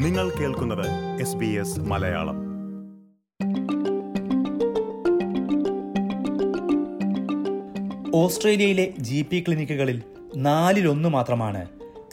[0.00, 0.86] നിങ്ങൾ കേൾക്കുന്നത്
[1.20, 2.36] S B S Malayalam.
[8.14, 10.02] ഓസ്ട്രേലിയയിലെ ജി പി ക്ലിനിക്കുകളിൽ
[10.36, 11.68] നാലിലൊന്ന് മാത്രമാണ്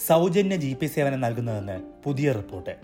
[0.07, 2.75] സൗജന്യ ജി പി സേവനം നൽകുന്നതെന്ന് പുതിയ റിപ്പോർട്ട്.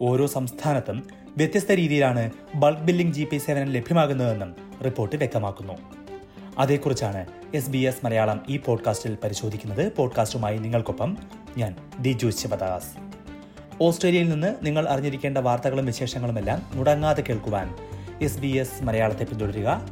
[0.00, 4.54] ഓരോ സംസ്ഥാനത്തും വ്യത്യസ്ത രീതിയിലാണ് ബൾക്ക് ബില്ലിംഗ് ജി പി സേവനം ലഭ്യമാകുന്നതെന്നും
[4.84, 5.72] റിപ്പോർട്ട് വ്യക്തമാക്കുന്നു.
[6.58, 9.92] അതേക്കുറിച്ചാണ് എസ് ബി എസ് മലയാളം ഈ പോഡ്കാസ്റ്റിൽ പരിശോധിക്കുന്നത്.
[9.96, 11.16] പോഡ്കാസ്റ്റുമായി നിങ്ങൾക്കൊപ്പം
[11.56, 13.11] ഞാൻ ദിജു ശിവദാസ്.
[13.80, 17.76] ഓസ്ട്രേലിയയിൽ നിന്ന് നിങ്ങൾ അറിഞ്ഞിരിക്കേണ്ട വാർത്തകളും വിശേഷങ്ങളുമെല്ലാം മുടങ്ങാതെ കേൾക്കുവാൻ
[18.22, 19.88] എസ് ബി എസ് മലയാളത്തെ പിന്തുടരുക.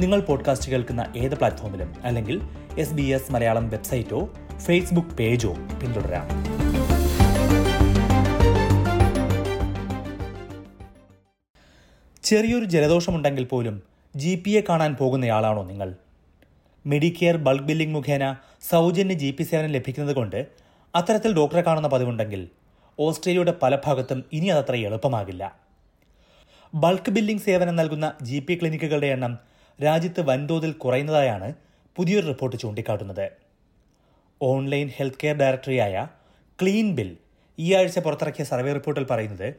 [0.00, 2.40] നിങ്ങൾ പോഡ്കാസ്റ്റ് കേൾക്കുന്ന ഏത് പ്ലാറ്റ്ഫോമിലും അല്ലെങ്കിൽ
[2.78, 5.52] എസ് ബി എസ് മലയാളം വെബ്സൈറ്റോ ഫേസ്ബുക്ക് പേജോ
[5.82, 6.28] പിന്തുടരാം.
[12.22, 13.82] ചെറിയൊരു ജലദോഷമുണ്ടെങ്കിൽ പോലും
[14.16, 15.94] ജി പി എ കാണാൻ പോകുന്നയാളാണോ നിങ്ങൾ?
[16.86, 18.36] മെഡിക്കെയർ ബൾക്ക് ബില്ലിംഗ് മുഖേന
[18.70, 20.46] സൗജന്യ ജി പി സേവനം ലഭിക്കുന്നത് കൊണ്ട്
[20.94, 22.48] അത്തരത്തിൽ ഡോക്ടറെ കാണുന്ന പതിവുണ്ടെങ്കിൽ
[22.98, 25.56] ഓസ്ട്രേലിയയുടെ പല ഭാഗത്തും ഇനി അതത്ര എളുപ്പമാകില്ല.
[26.74, 29.38] ബൾക്ക് ബില്ലിംഗ് സേവനം നൽകുന്ന ജി പി ക്ലിനിക്കുകളുടെ എണ്ണം
[29.84, 31.54] രാജ്യത്ത് വൻതോതിൽ കുറയുന്നതായാണ്
[31.96, 33.30] പുതിയൊരു റിപ്പോർട്ട് ചൂണ്ടിക്കാട്ടുന്നത്.
[34.42, 36.08] ഓൺലൈൻ ഹെൽത്ത് കെയർ ഡയറക്ടറിയായ
[36.62, 37.16] ക്ലീൻ ബിൽ
[37.58, 39.54] ഈ ആഴ്ച പുറത്തിറക്കിയ സർവേ റിപ്പോർട്ടിൽ പറയുന്നത്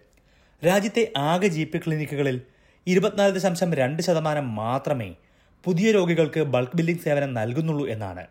[0.66, 2.42] രാജ്യത്തെ ആകെ ജി പി ക്ലിനിക്കുകളിൽ
[2.88, 5.16] ഇരുപത്തിനാല് ദശാംശം രണ്ട് ശതമാനം മാത്രമേ
[5.64, 8.28] പുതിയ രോഗികൾക്ക് ബൾക്ക് ബില്ലിംഗ് സേവനം നൽകുന്നുള്ളൂ എന്നാണ്.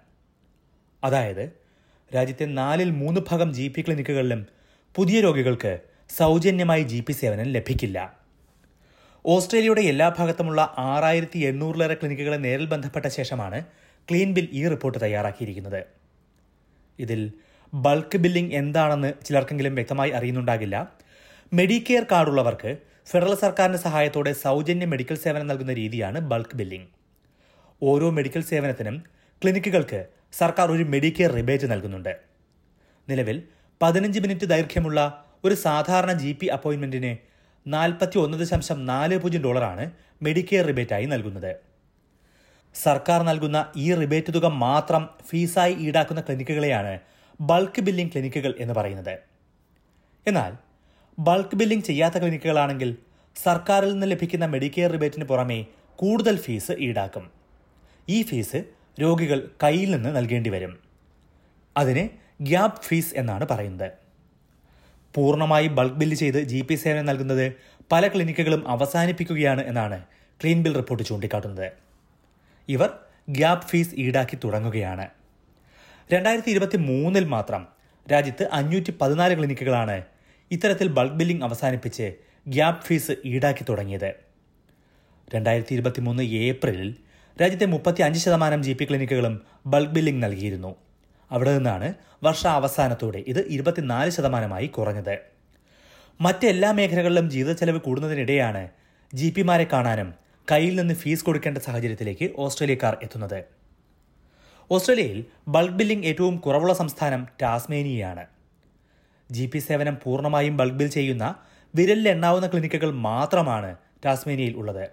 [1.04, 1.52] അതായത്
[2.14, 4.46] രാജ്യത്തെ നാലിൽ മൂന്ന് ഭാഗം ജി പി ക്ലിനിക്കുകളിലും
[4.96, 5.70] പുതിയ രോഗികൾക്ക്
[6.18, 7.98] സൗജന്യമായി ജി പി സേവനം ലഭിക്കില്ല.
[9.24, 13.58] ഓസ്ട്രേലിയയുടെ എല്ലാ ഭാഗത്തുമുള്ള ആറായിരത്തി എണ്ണൂറിലേറെ ക്ലിനിക്കുകളെ നേരിൽ ബന്ധപ്പെട്ട ശേഷമാണ്
[14.08, 15.80] ക്ലീൻ ബിൽ ഈ റിപ്പോർട്ട് തയ്യാറാക്കിയിരിക്കുന്നത്.
[16.98, 17.20] ഇതിൽ
[17.72, 20.76] ബൾക്ക് ബില്ലിംഗ് എന്താണെന്ന് ചിലർക്കെങ്കിലും വ്യക്തമായി അറിയുന്നുണ്ടാകില്ല.
[21.52, 22.72] മെഡിക്കെയർ കാർഡുള്ളവർക്ക്
[23.10, 26.88] ഫെഡറൽ സർക്കാരിന്റെ സഹായത്തോടെ സൗജന്യ മെഡിക്കൽ സേവനം നൽകുന്ന രീതിയാണ് ബൾക്ക് ബില്ലിംഗ്.
[27.82, 28.96] ഓരോ മെഡിക്കൽ സേവനത്തിനും
[29.42, 30.00] ക്ലിനിക്കുകൾക്ക്
[30.40, 32.14] സർക്കാർ ഒരു മെഡിക്കെയർ റിബേറ്റ് നൽകുന്നുണ്ട്.
[33.08, 33.38] നിലവിൽ
[33.82, 37.16] പതിനഞ്ച് മിനിറ്റ് ദൈർഘ്യമുള്ള ഒരു സാധാരണ ജി പി അപ്പോയിന്റ്മെന്റിന്
[37.66, 39.90] നാൽപ്പത്തി ഒന്ന് ദശാംശം നാല് പൂജ്യം ഡോളറാണ്
[40.22, 41.56] മെഡിക്കെയർ റിബേറ്റായി നൽകുന്നത്.
[42.74, 46.98] സർക്കാർ നൽകുന്ന ഈ റിബേറ്റ് തുക മാത്രം ഫീസായി ഈടാക്കുന്ന ക്ലിനിക്കുകളെയാണ്
[47.40, 49.18] ബൾക്ക് ബില്ലിംഗ് ക്ലിനിക്കുകൾ എന്ന് പറയുന്നത്.
[50.26, 50.52] എന്നാൽ
[51.18, 52.96] ബൾക്ക് ബില്ലിംഗ് ചെയ്യാത്ത ക്ലിനിക്കുകളാണെങ്കിൽ
[53.36, 55.66] സർക്കാരിൽ നിന്ന് ലഭിക്കുന്ന മെഡിക്കെയർ റിബേറ്റിന് പുറമെ
[55.96, 57.30] കൂടുതൽ ഫീസ് ഈടാക്കും.
[58.08, 58.64] ഈ ഫീസ്
[59.00, 60.78] രോഗികൾ കയ്യിൽ നിന്ന് നൽകേണ്ടി വരും.
[61.76, 63.92] അതിന് ഗ്യാപ് ഫീസ് എന്നാണ് പറയുന്നത്.
[65.14, 67.52] പൂർണമായി ബൾക്ക് ബില്ല് ചെയ്ത് ജി പി സേവനം നൽകുന്നത്
[67.92, 70.02] പല ക്ലിനിക്കുകളും അവസാനിപ്പിക്കുകയാണ് എന്നാണ്
[70.42, 71.72] ക്ലീൻ ബിൽ റിപ്പോർട്ട് ചൂണ്ടിക്കാട്ടുന്നത്.
[72.68, 72.90] ഇവർ
[73.30, 75.08] ഗ്യാപ് ഫീസ് ഈടാക്കി തുടങ്ങുകയാണ്.
[76.12, 77.66] രണ്ടായിരത്തി ഇരുപത്തി മൂന്നിൽ മാത്രം
[78.12, 80.02] രാജ്യത്ത് അഞ്ഞൂറ്റി പതിനാല് ക്ലിനിക്കുകളാണ്
[80.50, 82.12] ഇത്തരത്തിൽ ബൾക്ക് ബില്ലിംഗ് അവസാനിപ്പിച്ച്
[82.48, 84.14] ഗ്യാപ് ഫീസ് ഈടാക്കി തുടങ്ങിയത്.
[85.34, 86.96] രണ്ടായിരത്തി ഇരുപത്തി മൂന്ന് ഏപ്രിലിൽ
[87.42, 90.85] രാജ്യത്തെ മുപ്പത്തി അഞ്ച് ശതമാനം ജി പി ക്ലിനിക്കുകളും ബൾക്ക് ബില്ലിംഗ് നൽകിയിരുന്നു.
[91.30, 95.18] അവിടെ നിന്നാണ് വർഷ അവസാനത്തോടെ ഇത് ഇരുപത്തിനാല് ശതമാനമായി കുറഞ്ഞത്.
[96.20, 98.68] മറ്റെല്ലാ മേഖലകളിലും ജീവിത ചെലവ് കൂടുന്നതിനിടെയാണ്
[99.14, 100.14] ജി പിമാരെ കാണാനും
[100.50, 103.44] കയ്യിൽ നിന്ന് ഫീസ് കൊടുക്കേണ്ട സാഹചര്യത്തിലേക്ക് ഓസ്ട്രേലിയക്കാർ എത്തുന്നത്.
[104.70, 108.24] ഓസ്ട്രേലിയയിൽ ബൾക്ക് ബില്ലിംഗ് ഏറ്റവും കുറവുള്ള സംസ്ഥാനം ടാസ്മേനിയയാണ്.
[109.30, 111.34] ജി പി സേവനം പൂർണമായും ബൾക്ക് ബിൽ ചെയ്യുന്ന
[111.74, 114.88] വിരലിലെണ്ണാവുന്ന ക്ലിനിക്കുകൾ മാത്രമാണ് ടാസ്മേനിയയിൽ ഉള്ളത്.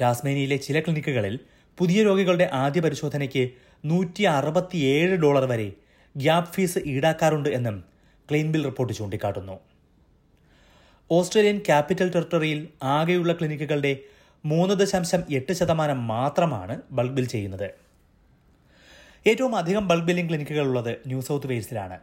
[0.00, 1.40] ടാസ്മേനിയയിലെ ചില ക്ലിനിക്കുകളിൽ
[1.78, 3.50] പുതിയ രോഗികളുടെ ആദ്യ പരിശോധനയ്ക്ക്
[3.84, 5.72] നൂറ്റി അറുപത്തിയേഴ് ഡോളർ വരെ
[6.16, 7.84] ഗ്യാപ് ഫീസ് ഈടാക്കാറുണ്ട് എന്നും
[8.30, 9.58] ക്ലീൻ ബിൽ റിപ്പോർട്ട് ചൂണ്ടിക്കാട്ടുന്നു.
[11.10, 13.96] ഓസ്ട്രേലിയൻ ക്യാപിറ്റൽ ടെറിട്ടറിയിൽ ആകെയുള്ള ക്ലിനിക്കുകളുടെ
[14.44, 17.70] മൂന്ന് ദശാംശം എട്ട് ശതമാനം മാത്രമാണ് ബൾക്ക് ബിൽ ചെയ്യുന്നത്.
[19.26, 21.98] ഏറ്റവും അധികം ബൾക്ക് ബില്ലിംഗ് ക്ലിനിക്കുകൾ ഉള്ളത് ന്യൂ സൗത്ത് വെയിൽസിലാണ്.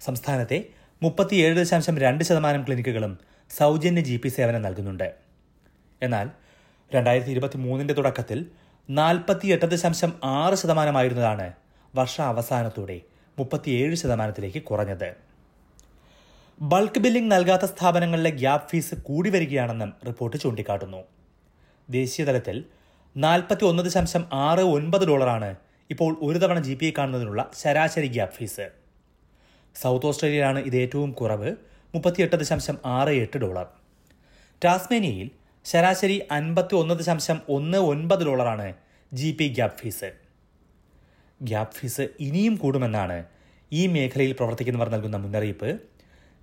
[0.00, 0.64] സംസ്ഥാനത്തെ
[1.02, 3.18] മുപ്പത്തിയേഴ് ദശാംശം രണ്ട് ശതമാനം ക്ലിനിക്കുകളും
[3.56, 5.14] സൗജന്യ ജി പി സേവനം നൽകുന്നുണ്ട്.
[6.02, 6.30] എന്നാൽ
[6.94, 8.46] രണ്ടായിരത്തി ഇരുപത്തി മൂന്നിന്റെ തുടക്കത്തിൽ
[8.88, 11.52] നാൽപ്പത്തിയെട്ട് ദശാംശം ആറ് ശതമാനമായിരുന്നതാണ്
[11.94, 13.00] വർഷ അവസാനത്തോടെ
[13.38, 15.10] മുപ്പത്തിയേഴ് ശതമാനത്തിലേക്ക് കുറഞ്ഞത്.
[16.60, 21.02] ബൾക്ക് ബില്ലിംഗ് നൽകാത്ത സ്ഥാപനങ്ങളിലെ ഗ്യാപ് ഫീസ് കൂടി വരികയാണെന്നും റിപ്പോർട്ട് ചൂണ്ടിക്കാട്ടുന്നു.
[21.90, 22.64] ദേശീയതലത്തിൽ
[23.16, 25.56] നാൽപ്പത്തി ഒന്ന് ദശാംശം ആറ് ഒൻപത് ഡോളറാണ്
[25.90, 28.68] ഇപ്പോൾ ഒരു തവണ ജി പി ഐ കാണുന്നതിനുള്ള ശരാശരി ഗ്യാപ് ഫീസ്.
[29.74, 31.52] സൗത്ത് ഓസ്ട്രേലിയയിലാണ് ഇത് ഏറ്റവും കുറവ്
[31.94, 33.66] മുപ്പത്തിയെട്ട് ദശാംശം ആറ് എട്ട് ഡോളർ.
[34.64, 35.30] ടാസ്മേനിയയിൽ
[35.64, 38.68] ശരാശരി അൻപത്തി ഒന്ന് ദശാംശം ഒന്ന് ഒൻപത് ഡോളറാണ്
[39.12, 40.08] G P gap fees
[41.40, 43.16] gap fees ഇനിയും കൂടുമെന്നാണ്
[43.72, 45.70] ഈ മേഖലയിൽ പ്രവർത്തിക്കുന്നവർ നൽകുന്ന മുന്നറിയിപ്പ്.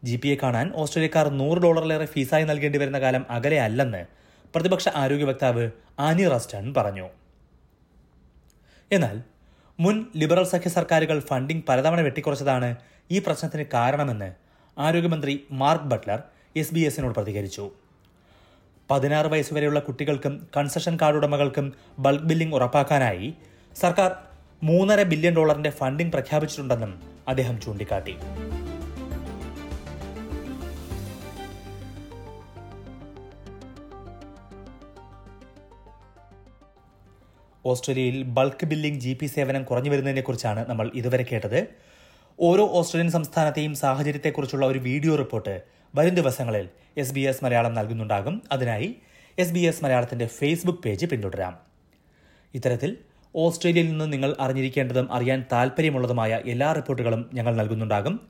[0.03, 4.01] ജി പി എ കാണാൻ ഓസ്ട്രേലിയക്കാർ നൂറ് ഡോളറിലേറെ ഫീസായി നൽകേണ്ടി വരുന്ന കാലം അകലെ അല്ലെന്ന്
[4.55, 5.65] പ്രതിപക്ഷ ആരോഗ്യ വക്താവ്
[5.99, 7.07] ആനി റസ്റ്റൺ പറഞ്ഞു.
[8.91, 9.15] എന്നാൽ
[9.79, 12.69] മുൻ ലിബറൽ സഖ്യ സർക്കാരുകൾ ഫണ്ടിംഗ് പലതവണ വെട്ടിക്കുറച്ചതാണ്
[13.11, 14.29] ഈ പ്രശ്നത്തിന് കാരണമെന്ന്
[14.77, 16.19] ആരോഗ്യമന്ത്രി മാർക്ക് ബട്ട്ലർ
[16.55, 17.65] എസ് ബി എസിനോട് പ്രതികരിച്ചു.
[18.89, 21.67] പതിനാറ് വയസ്സുവരെയുള്ള കുട്ടികൾക്കും കൺസഷൻ കാർഡ് ഉടമകൾക്കും
[21.99, 23.27] ബൾക്ക് ബില്ലിംഗ് ഉറപ്പാക്കാനായി
[23.81, 24.11] സർക്കാർ
[24.63, 26.91] മൂന്നര ബില്യൺ ഡോളറിന്റെ ഫണ്ടിംഗ് പ്രഖ്യാപിച്ചിട്ടുണ്ടെന്നും
[27.27, 28.15] അദ്ദേഹം ചൂണ്ടിക്കാട്ടി.
[37.65, 41.59] ഓസ്ട്രേലിയയിൽ ബൾക്ക് ബില്ലിംഗ് ജി പി സേവനം കുറഞ്ഞു വരുന്നതിനെക്കുറിച്ചാണ് നമ്മൾ ഇതുവരെ കേട്ടത്.
[42.39, 48.41] ഓരോ ഓസ്ട്രേലിയൻ സംസ്ഥാനത്തെയും സാഹചര്യത്തെക്കുറിച്ചുള്ള ഒരു വീഡിയോ റിപ്പോർട്ട് വരും ദിവസങ്ങളിൽ എസ് ബി എസ് മലയാളം നൽകുന്നുണ്ടാകും.
[48.51, 48.95] അതിനായി
[49.39, 51.57] എസ് ബി എസ് മലയാളത്തിന്റെ ഫേസ്ബുക്ക് പേജ് പിന്തുടരാം.
[52.53, 52.97] ഇത്തരത്തിൽ
[53.35, 58.27] ഓസ്ട്രേലിയയിൽ നിന്ന് നിങ്ങൾ അറിഞ്ഞിരിക്കേണ്ടതും അറിയാൻ താല്പര്യമുള്ളതുമായ എല്ലാ റിപ്പോർട്ടുകളും ഞങ്ങൾ നൽകുന്നുണ്ടാകും.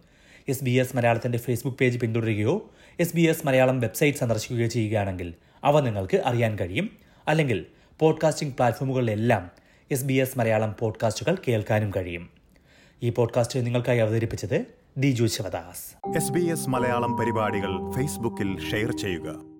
[0.48, 5.34] എസ് ബി എസ് മലയാളത്തിന്റെ Facebook page പിന്തുടരുകയോ S B S Malayalam website സന്ദർശിക്കുകയോ ചെയ്യുകയാണെങ്കിൽ
[5.64, 6.90] അവ നിങ്ങൾക്ക് അറിയാൻ കഴിയും.
[7.28, 7.66] അല്ലെങ്കിൽ
[8.00, 9.52] പോഡ്കാസ്റ്റിംഗ് പ്ലാറ്റ്ഫോമുകളിലെല്ലാം
[9.92, 12.30] എസ് ബി എസ് മലയാളം പോഡ്കാസ്റ്റുകൾ കേൾക്കാനും കഴിയും.
[13.04, 16.16] ഈ പോഡ്കാസ്റ്റ് നിങ്ങൾക്കായി അവതരിപ്പിച്ചത് Diju Sivadas.
[16.16, 19.55] S B S Malayalam പരിപാടികൾ ഫേസ്ബുക്കിൽ ഷെയർ ചെയ്യുക.